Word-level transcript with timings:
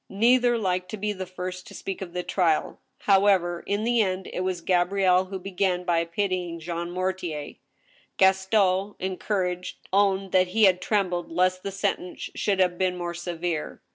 Neither 0.09 0.57
liked 0.57 0.89
to 0.89 0.97
be 0.97 1.13
the 1.13 1.27
first 1.27 1.67
to 1.67 1.75
speak 1.75 2.01
of 2.01 2.13
the 2.13 2.23
trial. 2.23 2.79
However, 3.01 3.63
in 3.67 3.83
the 3.83 4.01
end 4.01 4.27
it 4.33 4.39
was 4.39 4.59
Gabrielle 4.61 5.25
who 5.25 5.37
began 5.37 5.83
by 5.83 6.03
pitying 6.05 6.59
Jean 6.59 6.89
Mortier. 6.89 7.57
Gas 8.17 8.43
ton, 8.47 8.95
encouraged, 8.97 9.75
owned 9.93 10.31
that 10.31 10.47
he 10.47 10.63
had 10.63 10.81
trembled 10.81 11.31
lest 11.31 11.61
the 11.61 11.71
sentence 11.71 12.31
should 12.33 12.59
have 12.59 12.79
been 12.79 12.97
more 12.97 13.13
severe. 13.13 13.83